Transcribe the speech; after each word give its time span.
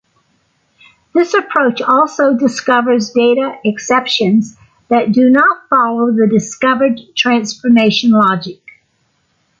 This 1.13 1.35
approach 1.35 1.79
also 1.79 2.33
discovers 2.35 3.11
data 3.11 3.59
exceptions 3.63 4.57
that 4.87 5.11
do 5.11 5.29
not 5.29 5.69
follow 5.69 6.11
the 6.11 6.25
discovered 6.27 6.99
transformation 7.15 8.09
logic. 8.09 8.67